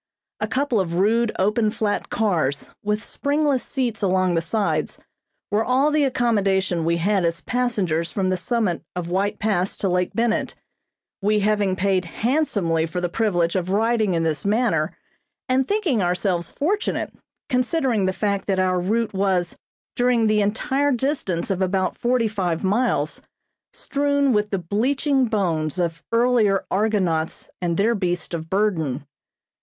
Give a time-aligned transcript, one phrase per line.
[0.39, 4.97] A couple of rude open flat cars with springless seats along the sides
[5.51, 9.87] were all the accommodation we had as passengers from the summit of White Pass to
[9.87, 10.55] Lake Bennett;
[11.21, 14.97] we having paid handsomely for the privilege of riding in this manner
[15.47, 17.13] and thinking ourselves fortunate,
[17.47, 19.55] considering the fact that our route was,
[19.95, 23.21] during the entire distance of about forty five miles,
[23.71, 29.05] strewn with the bleaching bones of earlier argonauts and their beasts of burden.